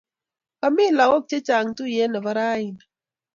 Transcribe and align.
Komii 0.59 0.95
lakok 0.97 1.25
che 1.29 1.37
chang 1.47 1.69
tuyee 1.77 2.07
ne 2.09 2.19
bo 2.23 2.31
raini. 2.37 2.81